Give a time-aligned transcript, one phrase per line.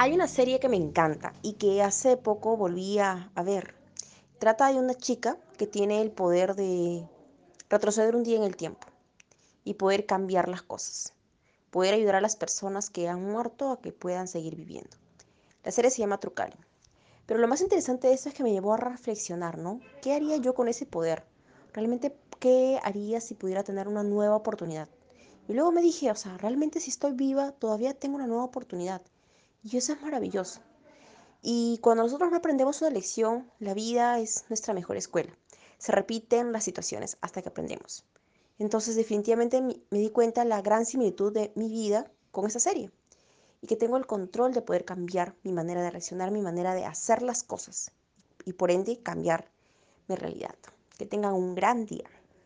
[0.00, 3.74] Hay una serie que me encanta y que hace poco volví a, ver.
[4.38, 7.04] Trata de una chica que tiene el poder de
[7.68, 8.86] retroceder un día en el tiempo
[9.64, 11.14] y poder cambiar las cosas,
[11.72, 14.96] poder ayudar a las personas que han muerto a que puedan seguir viviendo.
[15.64, 16.54] La serie se llama Trucali.
[17.26, 19.80] Pero lo más interesante de eso es que me llevó a reflexionar, ¿no?
[20.00, 21.24] ¿Qué haría yo con ese poder?
[21.72, 24.88] Realmente, ¿qué haría si pudiera tener una nueva oportunidad?
[25.48, 29.02] Y luego me dije, o sea, realmente si estoy viva, todavía tengo una nueva oportunidad.
[29.62, 30.60] Y eso es maravilloso.
[31.42, 35.36] Y cuando nosotros no aprendemos una lección, la vida es nuestra mejor escuela.
[35.78, 38.04] Se repiten las situaciones hasta que aprendemos.
[38.58, 42.90] Entonces definitivamente me di cuenta la gran similitud de mi vida con esa serie.
[43.60, 46.84] Y que tengo el control de poder cambiar mi manera de reaccionar, mi manera de
[46.84, 47.92] hacer las cosas.
[48.44, 49.50] Y por ende cambiar
[50.08, 50.54] mi realidad.
[50.96, 52.08] Que tengan un gran día.